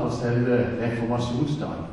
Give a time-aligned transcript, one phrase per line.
[0.00, 1.88] på selve reformasjonsdagen.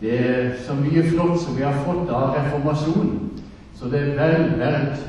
[0.00, 3.30] Det er så mye flott som vi har fått av reformasjonen,
[3.74, 5.04] så det er vel verdt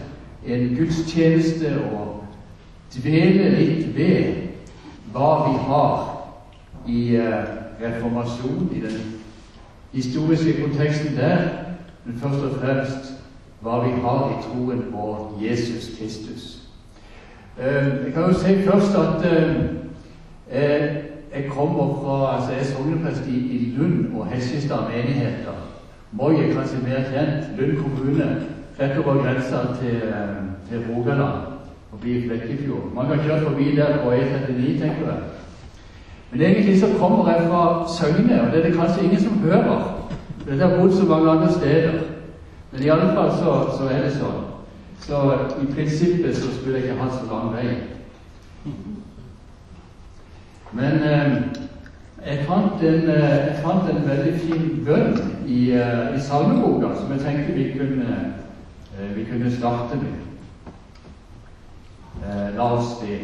[0.46, 2.04] en gudstjeneste å
[2.94, 4.42] dvele litt ved
[5.14, 6.12] hva vi har
[6.88, 7.50] i eh,
[7.82, 9.00] reformasjonen, i den
[9.92, 11.48] historiske konteksten der,
[12.06, 13.12] men først og fremst
[13.66, 15.08] hva vi har i troen på
[15.42, 16.46] Jesus Kristus.
[17.58, 19.26] Eh, jeg kan jo si først at
[20.52, 20.96] eh,
[21.36, 25.56] jeg kommer fra altså Jeg er sogneprest i, i Lund og Hesjestad menigheter.
[26.12, 27.60] Moi er kanskje mer kjent.
[27.60, 28.28] Lund kommune
[28.80, 30.02] rett over grensa til,
[30.70, 31.42] til Rogaland,
[31.90, 32.92] forbi Flekkefjord.
[32.96, 35.20] Man kan kjøre forbi der på E39, tenker jeg.
[36.32, 40.10] Men egentlig så kommer jeg fra Søgne, og det er det kanskje ingen som hører.
[40.48, 41.94] Dette har bodd så mange andre steder.
[42.72, 44.42] Men i alle fall så, så er det sånn.
[45.00, 45.22] Så
[45.64, 47.76] i prinsippet så skulle jeg ikke hatt så lang vei.
[50.76, 51.42] Men eh,
[52.26, 55.14] jeg, fant en, eh, jeg, fant en, veldig fin bønn
[55.48, 58.18] i, uh, i salmeboka som jeg tenkte vi kunne,
[59.16, 60.22] vi kunne starte med.
[62.56, 63.20] La oss be.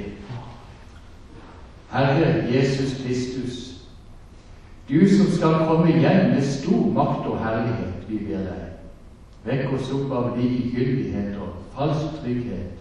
[1.92, 3.58] Herre Jesus Kristus,
[4.90, 8.68] du som skal komme igjen med stor makt og herlighet, vi ber deg.
[9.48, 12.80] Vekk oss opp av likegyldighet og falsk trygghet,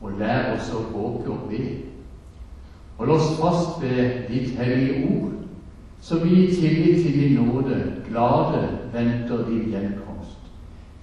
[0.00, 1.87] og lær oss å våke og be.
[2.98, 5.32] Hold oss fast ved ditt hellige ord,
[6.00, 10.38] så vi i tillit til din nåde glade venter din gjenkomst.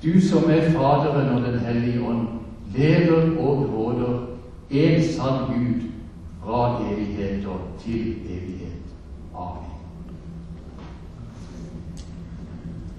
[0.03, 2.27] Du som er Faderen og Den hellige ånd,
[2.75, 4.19] lever og råder,
[4.69, 5.81] en sann Gud,
[6.43, 8.83] fra evigheter til evighet.
[9.35, 9.71] Amen.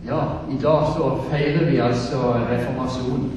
[0.07, 0.21] Ja,
[0.51, 3.33] i dag så feirer vi altså reformasjonen.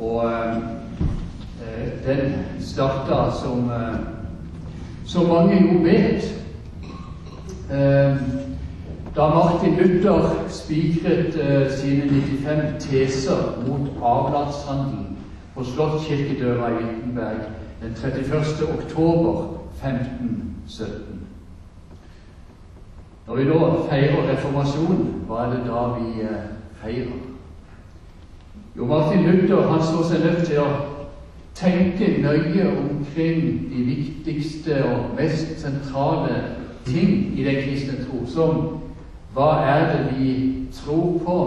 [0.00, 0.56] Og eh,
[2.06, 4.17] den starta som, eh,
[5.08, 6.24] som mange jo vet
[7.70, 8.16] eh,
[9.16, 15.06] da Martin Luther spikret eh, sine 95 teser mot avlatshandel
[15.54, 17.40] på Slottskirkedøra i Wittenberg
[17.82, 18.34] den 31.
[18.78, 19.42] oktober
[19.82, 21.20] 1517.
[23.26, 26.46] Når vi nå feirer reformasjonen, hva er det da vi eh,
[26.82, 27.18] feirer?
[28.76, 30.97] Jo, Martin Luther han slår seg nødt til å
[31.58, 36.44] tenke nøye omkring de viktigste og mest sentrale
[36.86, 38.60] ting i den kristne tro, som
[39.34, 40.28] hva er det vi
[40.72, 41.38] tror på,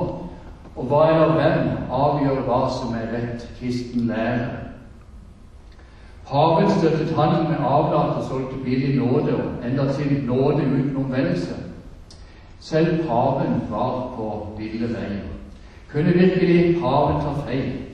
[0.76, 4.50] og hva eller hvem avgjør hva som er rett kristen lære.
[6.28, 11.56] Paven støttet handel med avlat og solgte billig nåde, og endatil nåde uten omvendelse.
[12.60, 14.28] Selv paven var på
[14.58, 15.28] ville veier.
[15.92, 17.91] Kunne virkelig paven ta feil?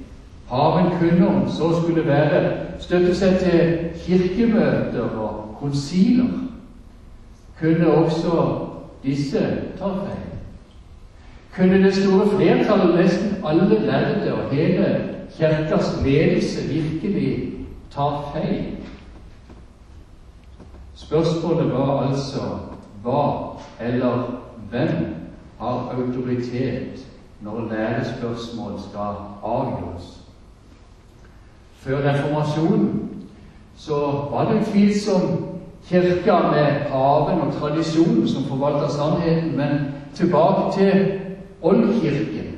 [0.50, 6.30] Paven kunne, om så skulle være, støtte seg til kirkemøter og konsiler.
[7.60, 8.46] Kunne også
[9.04, 9.42] disse
[9.80, 10.24] ta feil?
[11.56, 17.54] Kunne det store flertallet, nesten alle lærde og hele Kirkas ledelse virkelig
[17.92, 18.78] ta feil?
[20.96, 22.46] Spørsmålet var altså
[23.04, 25.16] hva eller hvem
[25.60, 27.06] har autoritet
[27.42, 29.14] når lærespørsmål skal
[29.44, 30.27] avgjøres?
[31.88, 33.10] Før reformasjonen
[33.76, 33.96] så
[34.32, 35.40] var det utvilsomt
[35.88, 41.20] kirka med paven og tradisjonen som forvalta sannheten, men tilbake til
[41.62, 42.58] oldkirken.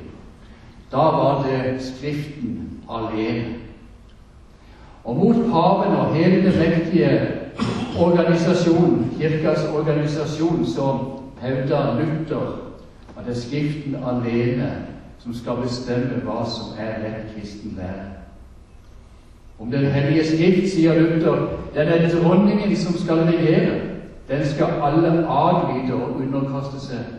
[0.92, 3.54] Da var det Skriften alene.
[5.04, 7.20] Og mot paven og hele den mektige
[8.00, 10.98] organisasjonen, kirkas organisasjon, så
[11.40, 12.56] hevda Luther
[13.18, 14.72] at det er Skriften alene
[15.18, 18.19] som skal bestemme hva som er rett kristen lære.
[19.60, 23.80] Om Den hellige skrift, sier Luther, det er den dronningen som skal regjere.
[24.28, 27.10] Den skal alle adlyde og underkaste seg.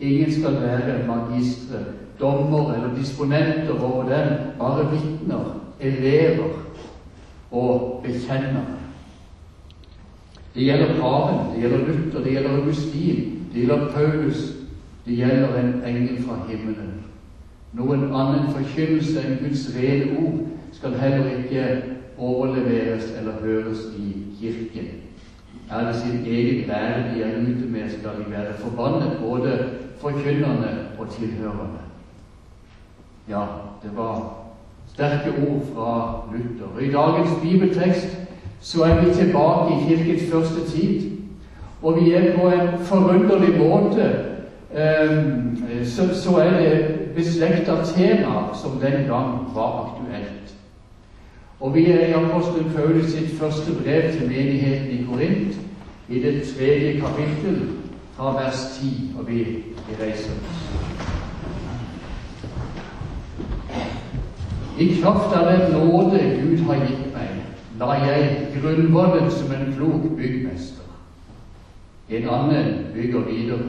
[0.00, 1.80] Ingen skal være magistre,
[2.20, 6.52] dommer eller disponenter over den, bare vitner, elever
[7.50, 8.76] og bekjennere.
[10.54, 14.52] Det gjelder paven, det gjelder Luther, det gjelder Augustin, det gjelder Paulus,
[15.06, 16.94] det gjelder en engel fra himmelen.
[17.72, 20.40] Noen annen forkynnelse enn Guds rene ord
[20.72, 21.82] skal heller ikke
[22.18, 24.88] overleveres eller høres i Kirken.
[25.70, 29.68] Er det sin egen lære de er ute med, skal de være forbannet, både
[29.98, 31.80] forkynnerne og tilhørerne.
[33.28, 33.44] Ja,
[33.82, 34.32] det var
[34.94, 36.78] sterke ord fra Luther.
[36.80, 38.18] I dagens bibeltekst
[38.60, 41.10] så er vi tilbake i Kirkens første tid.
[41.82, 44.02] Og vi er på en forunderlig måte
[44.74, 45.24] eh,
[45.84, 50.54] så, så er det beslekta tema som den gang var aktuelt.
[51.60, 55.58] Og vi er i apostel Paulus sitt første brev til menigheten i Korint,
[56.08, 57.68] i det tredje kapittel,
[58.16, 59.64] fra vers 10, og vi,
[60.00, 60.60] reiser oss.
[64.78, 67.42] I kraft av den nåde Gud har gitt meg,
[67.80, 70.88] la jeg grunnvollen som en klok byggmester.
[72.08, 73.68] En annen bygger videre.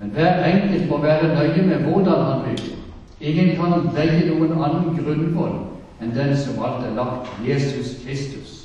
[0.00, 2.76] Men hver enkelt må være nøye med hvordan han bygger.
[3.20, 5.69] Ingen kan legge noen annen grunnvoll
[6.00, 8.56] enn den som alt er lagt, Jesus Kristus.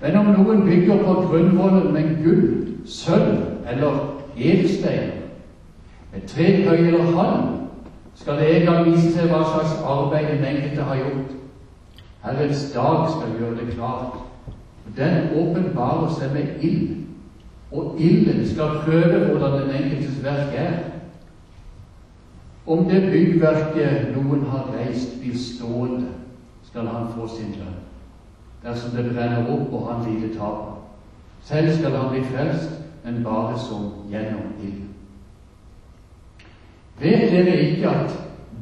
[0.00, 3.38] Men om noen bygger på grunnvollen med gull, sølv
[3.70, 4.00] eller
[4.36, 5.22] edelsteiner,
[6.12, 7.54] med tre høyere halm,
[8.16, 11.34] skal det en gang vise seg hva slags arbeid den enkelte har gjort.
[12.24, 14.16] Herrens dag skal gjøre det klart.
[14.96, 16.94] Den åpenbarer seg med ild,
[17.72, 20.76] og ilden skal prøve hvordan den enkeltes verk er.
[22.66, 26.08] Om det byggverket noen har reist, blir stående,
[26.66, 27.76] skal han få sin lønn.
[28.64, 30.72] Dersom det brenner opp og han lider tap.
[31.46, 32.72] Selv skal han bli frelst,
[33.04, 34.82] men bare som gjennom ild.
[36.98, 38.16] Vet dere ikke at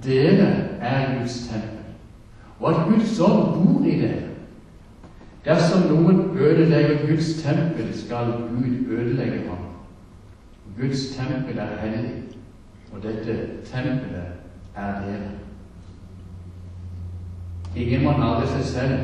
[0.04, 0.50] dere
[0.84, 1.94] er Guds tempel,
[2.60, 4.30] og at Guds ånd bor i dere?
[5.44, 9.64] Dersom noen ødelegger Guds tempel, skal Gud ødelegge ham.
[10.76, 12.14] Guds tempel er hellig,
[12.94, 14.32] og dette tempelet
[14.76, 15.30] er dere.
[17.76, 18.98] Ingen må narre seg selv.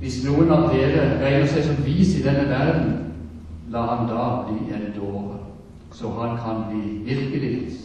[0.00, 2.92] Hvis noen av dere regner seg som vis i denne verden,
[3.70, 5.40] la han da bli en dåre,
[5.92, 7.80] så han kan bli virkelig.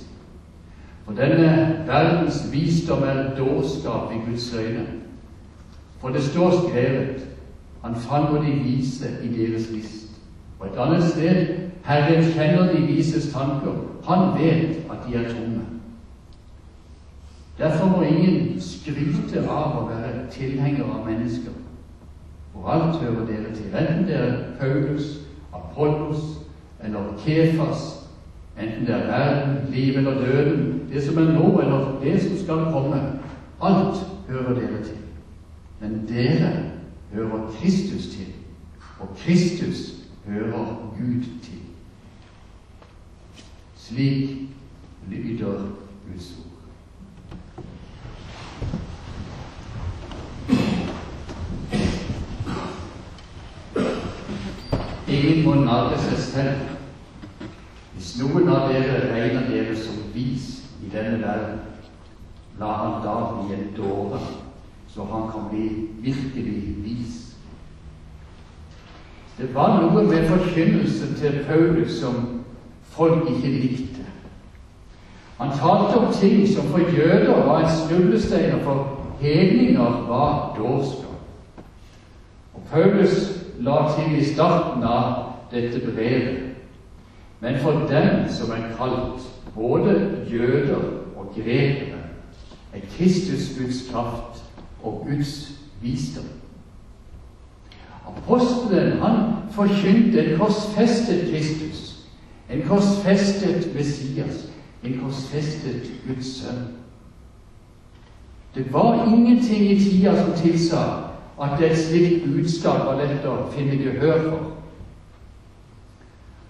[1.06, 4.86] For denne verdens visdom er dårskap i Guds øyne.
[6.01, 7.22] For det står skrevet
[7.86, 10.10] Han fanger de vise i deres list.
[10.60, 11.48] Og et annet sted
[11.86, 13.75] Herren kjenner de vises tanker.
[14.07, 15.62] Han vet at de er tomme.
[17.57, 21.56] Derfor må ingen skryte av å være tilhenger av mennesker.
[22.54, 25.07] For alt hører dere til, enten det er Paulus,
[25.54, 26.25] Apollos
[26.84, 27.86] eller Kefas,
[28.60, 32.68] enten det er verden, livet eller døden, det som er nå, eller det som skal
[32.75, 33.01] komme.
[33.62, 35.01] Alt hører dere til.
[35.80, 36.51] Men dere
[37.13, 38.34] hører Kristus til,
[39.00, 39.94] og Kristus
[40.27, 41.64] hører Gud til.
[43.89, 44.30] Slik
[45.12, 45.62] lyder
[46.08, 46.51] Guds ord.
[55.08, 56.72] Ingen må narre seg selv.
[57.94, 60.48] Hvis noen av dere regner dere som vis
[60.82, 61.60] i denne verden,
[62.58, 64.24] la han da bli en dåre,
[64.89, 65.68] så han kan bli
[66.01, 67.22] virkelig vis.
[69.38, 72.45] Det var noe med forkynnelsen til Paulus som
[72.96, 74.06] folk ikke likte.
[75.38, 81.66] Han talte om ting som for jøder var en snublestein, og for hedninger var dårskap.
[82.54, 86.46] Og Paulus la til i starten av dette brevet
[87.46, 89.22] men for dem som er kalt,
[89.56, 90.82] både jøder
[91.16, 92.00] og grekere,
[92.74, 94.44] er Kristus Guds kraft
[94.84, 96.25] og Guds visdom.
[98.08, 99.18] Apostelen han
[99.52, 101.95] forkynte en korsfestet Kristus,
[102.50, 104.46] en korsfestet Messias,
[104.84, 106.66] en korsfestet Guds sønn.
[108.56, 110.84] Det var ingenting i tida som tilsa
[111.42, 114.52] at et slikt budskap var lett å finne gehør for.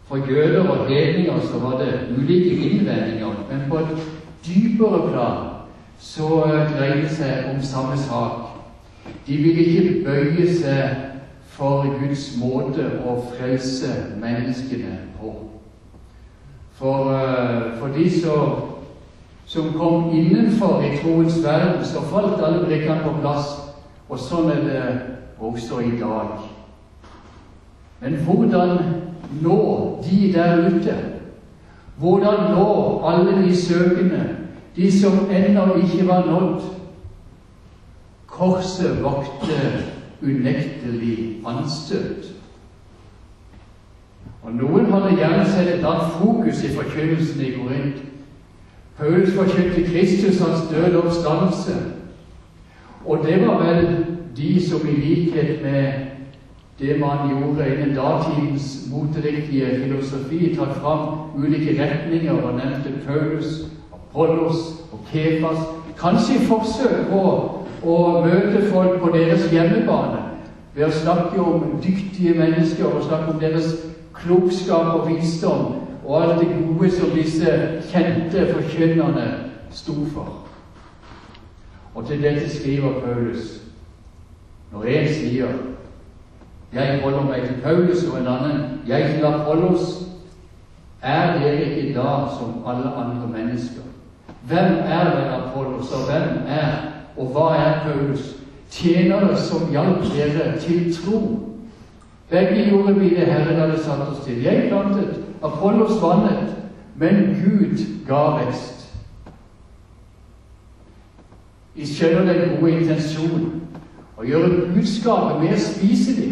[0.06, 4.04] For jøder og hedninger så var det ulike innvendinger, men på et
[4.46, 5.48] dypere plan
[6.00, 8.52] så dreide det seg om samme sak.
[9.26, 11.02] De ville ikke bøye seg
[11.56, 15.55] for Guds måte å frelse menneskene på.
[16.76, 18.62] For, uh, for de som,
[19.46, 23.54] som kom innenfor i troens verden, så falt alle brikkene på plass.
[24.10, 24.84] Og sånn er det
[25.40, 26.36] også i dag.
[28.02, 28.78] Men hvordan
[29.42, 29.60] nå
[30.04, 30.96] de der ute?
[31.98, 32.68] Hvordan nå
[33.08, 34.24] alle de søkende,
[34.76, 36.62] de som ennå ikke var nådd?
[38.28, 39.62] Korset vakte
[40.22, 42.35] unektelig anstøt.
[44.46, 48.04] Og Noen hadde gjerne sett et annet fokus i forkynnelsen i Korint.
[48.98, 51.76] Paulus forkynte Kristus, hans døde oppstandelse.
[53.06, 54.06] Og det var vel
[54.38, 55.94] de som i likhet med
[56.80, 64.62] det man gjorde innen datidens moteriktige filosofi, tatt fram ulike retninger og nevnte Paulus, Apollos
[64.92, 65.58] og Kephas.
[65.98, 67.22] kanskje i forsøk på
[67.84, 70.24] å møte folk på deres hjemmebane
[70.76, 76.40] ved å snakke om dyktige mennesker og snakke om deres klokskap og visdom og alt
[76.40, 77.52] det gode som disse
[77.92, 79.28] kjente forkynnerne
[79.72, 80.46] sto for.
[81.96, 83.62] Og til dette skriver Paulus
[84.72, 85.48] når jeg sier
[86.74, 90.04] 'Jeg holder meg til Paulus', og en annen 'Jeg til Apollos',
[91.02, 93.82] er dere ikke da som alle andre mennesker?
[94.48, 96.72] Hvem er den Apollos, og hvem er,
[97.18, 98.36] og hva er Paulus?
[98.70, 101.40] Tjenere som hjalp dere til tro.
[102.30, 104.44] Begge gjorde vi det Herren hadde satt oss til.
[104.44, 106.56] Jeg plantet, Apollos vannet,
[106.96, 107.78] men Gud
[108.08, 108.76] ga vekst.
[111.76, 113.62] Vi skjønner den gode intensjonen
[114.18, 116.32] å gjøre budskapet mer spiselig,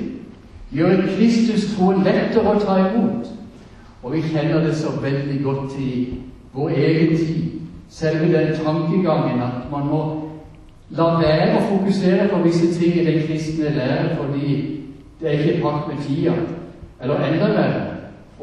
[0.71, 3.27] gjøre Kristus tro lettere å ta imot.
[4.03, 5.91] Og vi kjenner det så veldig godt i
[6.53, 7.49] vår egen tid.
[7.89, 10.01] Selve den tankegangen at man må
[10.89, 14.55] la være å fokusere på visse ting i den kristne lære fordi
[15.23, 16.33] det er ikke i pakt med tida.
[17.01, 17.83] Eller enda verre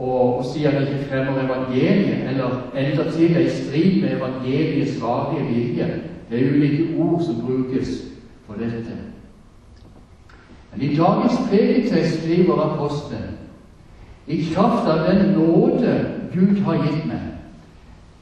[0.01, 5.45] å si at det ikke fremmer evangeliet, eller endatil er i strid med evangeliets varige
[5.51, 5.89] vilje.
[6.31, 7.91] Det er ulike ord som brukes
[8.47, 8.97] for dette.
[10.73, 13.37] Men i dagens prekentekst skriver apostelen
[14.31, 15.95] i kraft av den nåde
[16.33, 17.27] Gud har gitt meg,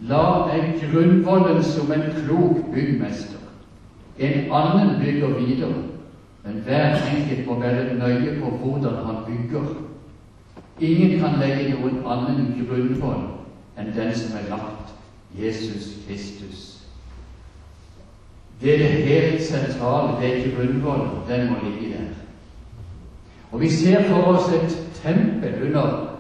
[0.09, 3.43] la meg grunnvollen som en klok byggmester.
[4.19, 5.83] En annen bygger videre,
[6.45, 9.67] men hver enkelt må være nøye på hvordan han bygger.
[10.81, 13.25] Ingen kan legge noen annen grunnvoll
[13.79, 14.95] enn den som er lagt
[15.39, 16.79] Jesus Kristus.
[18.61, 21.11] Det er det helt sentrale, det er grunnvollen.
[21.29, 22.09] Den må ligge der.
[23.53, 26.17] Og vi ser for oss et tempel under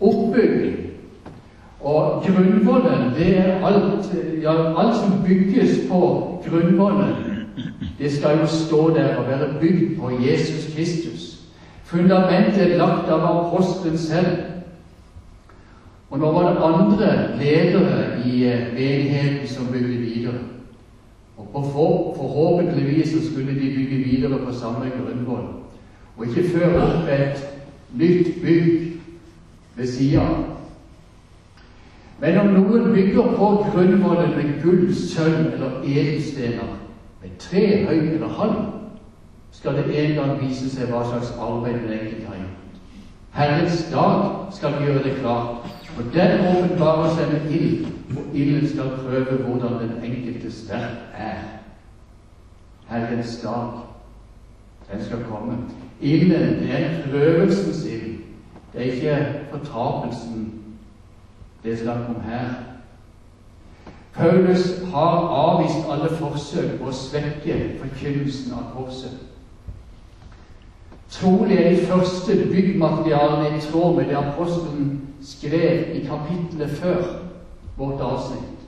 [0.00, 0.76] oppbygging.
[1.80, 4.12] Og grunnvollen, det er alt,
[4.42, 6.00] ja, alt som bygges på
[6.48, 7.29] grunnvollen.
[7.98, 11.40] Det skal jo stå der og være bygd på Jesus Kristus.
[11.84, 14.36] Fundamentet lagt av apostelen selv.
[16.10, 20.38] Og nå var det andre ledere i eh, menigheten som bygde videre.
[21.36, 25.48] Og for, forhåpentligvis så skulle de bygge videre på samme grunnvoll
[26.16, 27.38] og ikke føre opp et
[27.96, 29.00] nytt bygg
[29.76, 30.26] ved sida.
[32.20, 36.74] Men om noen bygger på grunnvollen med gull, sølv eller edelstener,
[37.22, 38.62] med tre, høyere halv,
[39.52, 42.78] skal det en gang vise seg hva slags arbeid den enkelte har gjort.
[43.34, 44.22] Herrens dag
[44.56, 49.76] skal gjøre det klart, og den åpenbarer seg med ild, og ilden skal prøve hvordan
[49.82, 51.42] den enkeltes verk er.
[52.88, 53.84] Herrens dag,
[54.92, 55.58] den skal komme.
[56.00, 58.16] Ilden det er prøvelsens ild.
[58.72, 60.60] Det er ikke fortapelsen
[61.62, 62.69] det er snakk om her.
[64.14, 69.18] Paulus har avvist alle forsøk på å svekke forkynnelsen av korset.
[71.10, 74.90] Trolig er de første byggmaterialene i tråd med det apostelen
[75.22, 77.02] skrev i kapitlet før
[77.76, 78.66] vårt avsnitt.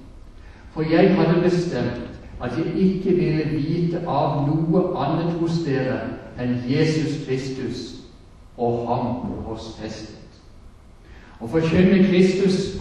[0.75, 2.08] For jeg hadde bestemt
[2.42, 6.00] at jeg ikke ville vite av noe annet hos dere
[6.40, 7.82] enn Jesus Kristus
[8.56, 9.12] og ham
[9.46, 10.18] korsfestet.
[11.42, 12.78] Å forkynne Kristus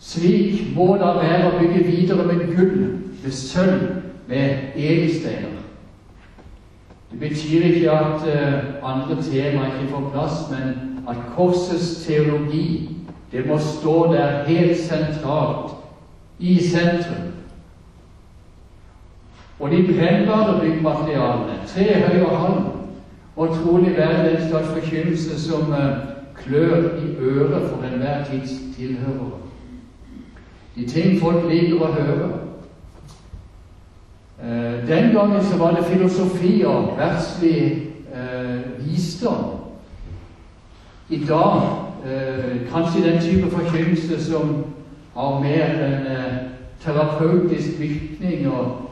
[0.00, 2.84] slik må det være å bygge videre med gull,
[3.22, 3.88] med sølv,
[4.28, 5.56] med edelsteiner.
[7.10, 12.90] Det betyr ikke at uh, andre tema ikke får plass, men at korsets teologi
[13.32, 15.74] det må stå der helt sentralt,
[16.38, 17.32] i sentrum.
[19.58, 22.60] Og de brennbare byggmaterialene, tre høy og halv,
[23.36, 29.47] må trolig være den slags forkynnelse som uh, klør i øret for enhver tids tilhørere.
[30.78, 32.28] De ting folk liker å høre.
[34.38, 37.58] Uh, den gangen så var det filosofi og verdslig
[38.14, 39.56] eh, visdom.
[41.08, 41.56] I dag
[42.06, 44.54] eh, kanskje den type forkynnelse som
[45.16, 46.06] har mer en
[46.84, 48.90] terapeutisk virkning og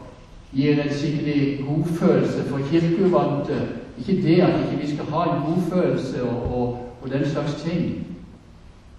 [0.52, 3.60] gir en skikkelig godfølelse for kirkeuvante
[3.98, 8.06] ikke det at ikke vi skal ha en godfølelse og, og, og den slags ting,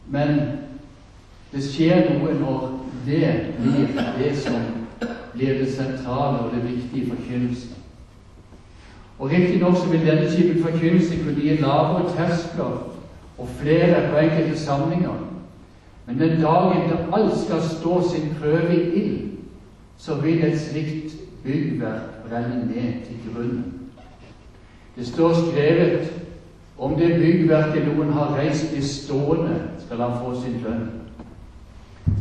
[0.09, 0.39] men
[1.51, 2.65] det skjer noe når
[3.05, 4.61] det blir det som
[5.33, 7.73] blir det sentrale og det viktige i forkynnelsen.
[9.19, 12.75] Og Riktignok vil denne typen forkynnelse kunne gi lavere terskler
[13.37, 15.23] og flere på enkelte samlinger,
[16.05, 19.29] men den dagen det alt skal stå sin prøve i ild,
[19.97, 23.73] så vil et slikt byggverk brenne ned til grunnen.
[24.95, 26.13] Det står skrevet
[26.77, 30.96] om det byggverket noen har reist i stående, skal han få sin lønn.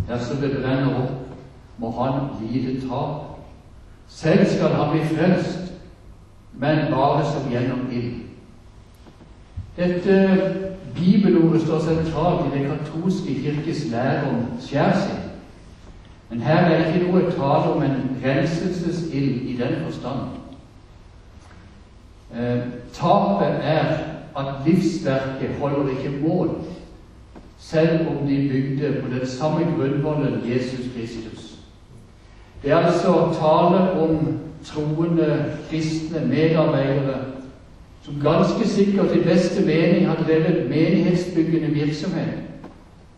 [0.09, 1.13] Dersom det brenner opp,
[1.79, 3.39] må han lide tap.
[4.09, 5.73] Selv skal han bli frelst,
[6.53, 8.15] men bare som gjennom ild.
[9.77, 10.17] Dette
[10.97, 15.27] bibelordet står sentralt i den katolske kirkes lære om skjærsild.
[16.31, 20.21] Men her er ikke noe tale om en renselsesild i den forstand.
[22.35, 22.63] Eh,
[22.93, 23.85] tapet er
[24.37, 26.51] at livsverket holder ikke mål,
[27.59, 31.59] selv om de bygde på den samme grunnvollen Jesus Kristus.
[32.63, 37.21] Det er altså tale om troende kristne medarbeidere
[38.03, 42.35] som ganske sikkert i beste mening har drevet menighetsbyggende virksomhet,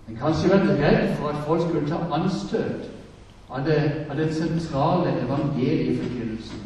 [0.06, 2.88] men kanskje vært redd for at folk skulle ta anstøt
[3.50, 6.62] av, det, av den sentrale evangelieforkynnelsen.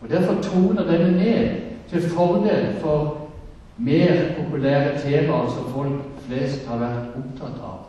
[0.00, 1.48] Og Derfor toner denne ned
[1.90, 3.28] til fordel for
[3.76, 7.86] mer populære temaer som folk flest har vært opptatt av.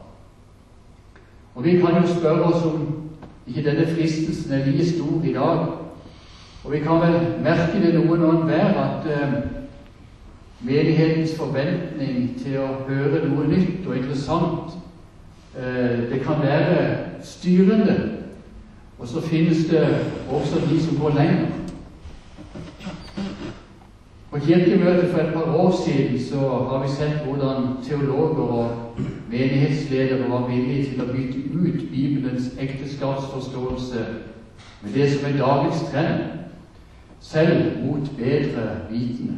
[1.56, 3.10] Og Vi kan jo spørre oss om
[3.48, 5.68] ikke denne fristelsen er like stor i dag.
[6.64, 9.34] Og vi kan vel merke det noen og enhver at eh,
[10.62, 14.76] menighetens forventning til å høre noe nytt og interessant
[15.58, 16.84] eh, det kan være
[17.26, 17.98] styrende.
[19.00, 19.82] Og så finnes det
[20.30, 21.61] også de som går lenger.
[24.32, 28.67] På kirkemøtet for et par år siden så har vi sett hvordan teologer og
[29.30, 34.06] menighetsledere var villige til å bytte ut Bibelens ekteskapsforståelse
[34.82, 36.22] med det som er dagens trend,
[37.20, 39.36] selv mot bedre vitende.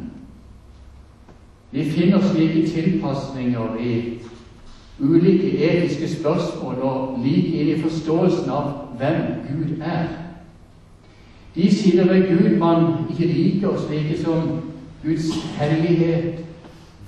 [1.70, 3.94] Vi finner slike tilpasninger i
[5.00, 10.06] ulike etiske spørsmål og like inn i forståelsen av hvem Gud er.
[11.54, 14.70] De sider ved Gud man ikke liker, slike som
[15.04, 16.44] Guds hellighet,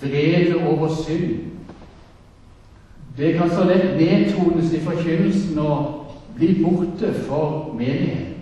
[0.00, 1.38] vrede over synd.
[3.16, 6.06] Det kan så lett nedtones i forkynnelsen og
[6.36, 8.34] bli borte for menigheten.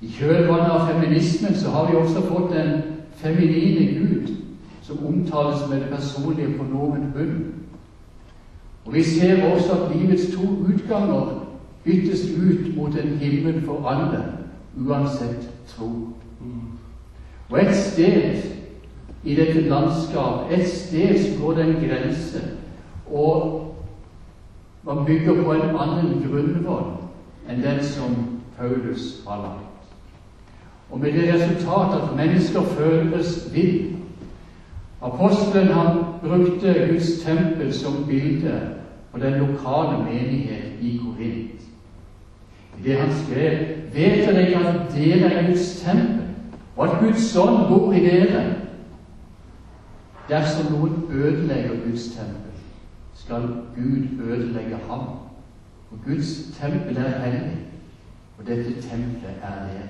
[0.00, 2.72] I kjølvannet av feminismen så har vi også fått den
[3.20, 4.32] feminine Gud
[4.82, 7.52] som omtales med det personlige pronomen 'hun'.
[8.84, 11.46] Og Vi ser også at livets to utganger
[11.84, 14.24] byttes ut mot en himmel for alle,
[14.76, 16.08] uansett tro.
[17.50, 18.42] Og et sted
[19.24, 22.40] i dette landskap, et sted så går det en grense,
[23.06, 23.60] og
[24.82, 26.90] man bygger på en annen grunnvoll
[27.48, 28.16] enn den som
[28.58, 29.88] Paulus har lagt.
[30.90, 33.96] Og med det resultat at mennesker føles vill.
[35.02, 38.60] Apostelen han brukte Guds tempel som bilde
[39.12, 41.60] på den lokale menighet i Korint.
[42.78, 43.58] I det han skrev,
[43.94, 46.23] vet dere ikke at dere er Guds tempel,
[46.76, 48.44] og at Guds ånd bor i dere.
[50.28, 52.54] Dersom noen ødelegger Guds tempel,
[53.14, 53.42] skal
[53.76, 55.06] Gud ødelegge ham.
[55.88, 57.58] For Guds tempel er hellig,
[58.38, 59.88] og dette tempelet er dere.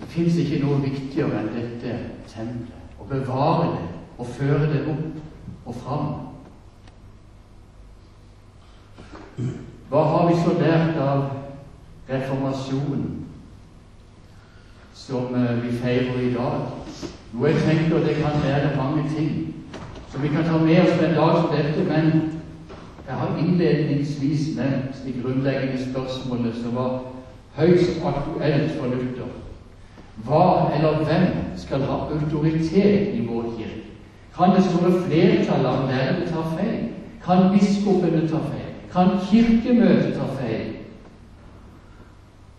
[0.00, 2.74] Det fins ikke noe viktigere enn dette tempelet.
[3.00, 3.86] Å bevare det
[4.18, 6.08] og føre det opp og fram.
[9.88, 11.24] Hva har vi så lært av
[12.10, 13.27] reformasjonen?
[14.98, 16.60] Som eh, vi feirer i dag.
[17.34, 19.54] Jo, jeg tenker det kan være mange ting
[20.12, 22.32] som vi kan ta med oss på en dag som dette, men
[23.08, 27.02] jeg har innledningsvis nevnt de grunnleggende spørsmålene som var
[27.56, 29.30] høyst aktuelt for Luther.
[30.24, 33.84] Hva eller hvem skal ha autoritet i vår kirke?
[34.36, 36.88] Kan det store flertallet av lærere ta feil?
[37.24, 38.74] Kan biskopene ta feil?
[38.92, 40.74] Kan Kirkemøtet ta feil?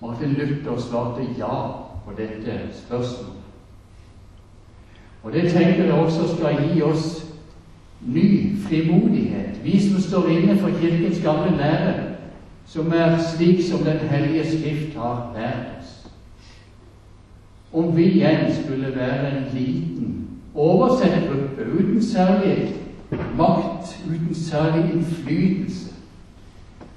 [0.01, 3.43] Martin Luther svarte ja på dette spørsmålet.
[5.23, 7.25] Og det tenker jeg også skal gi oss
[8.01, 11.93] ny frimodighet, vi som står inne for Kirkens gamle lære,
[12.65, 16.11] som er slik som Den hellige Skrift har lært oss.
[17.73, 22.73] Om vi igjen skulle være en liten, oversett gruppe uten særlig
[23.37, 25.93] makt, uten særlig innflytelse,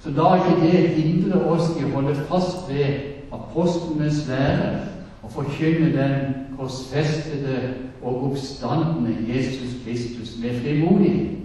[0.00, 4.80] så la ikke det hindre oss i å holde fast ved apostlenes lære
[5.22, 11.38] og forkynne den korsfestede og oppstandende Jesus Kristus med frimodighet.